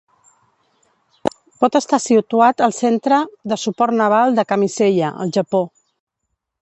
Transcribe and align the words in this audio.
Pot 1.63 1.77
estar 1.81 1.99
situat 2.05 2.63
al 2.69 2.73
Centre 2.77 3.19
de 3.53 3.59
Suport 3.65 3.97
Naval 4.03 4.37
de 4.41 4.47
Kamiseya, 4.55 5.13
el 5.27 5.35
Japó. 5.39 5.63